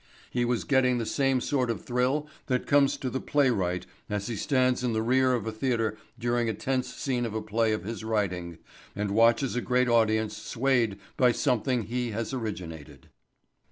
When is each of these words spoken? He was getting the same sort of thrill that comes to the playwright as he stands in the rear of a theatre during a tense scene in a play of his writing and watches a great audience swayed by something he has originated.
He 0.31 0.45
was 0.45 0.63
getting 0.63 0.97
the 0.97 1.05
same 1.05 1.39
sort 1.41 1.69
of 1.69 1.85
thrill 1.85 2.27
that 2.47 2.65
comes 2.65 2.97
to 2.97 3.07
the 3.11 3.21
playwright 3.21 3.85
as 4.09 4.25
he 4.29 4.35
stands 4.35 4.83
in 4.83 4.93
the 4.93 5.01
rear 5.03 5.35
of 5.35 5.45
a 5.45 5.51
theatre 5.51 5.95
during 6.17 6.49
a 6.49 6.55
tense 6.55 6.91
scene 6.91 7.23
in 7.23 7.31
a 7.35 7.39
play 7.39 7.71
of 7.71 7.83
his 7.83 8.03
writing 8.03 8.57
and 8.95 9.11
watches 9.11 9.55
a 9.55 9.61
great 9.61 9.87
audience 9.87 10.35
swayed 10.35 10.97
by 11.17 11.31
something 11.31 11.83
he 11.83 12.09
has 12.09 12.33
originated. 12.33 13.09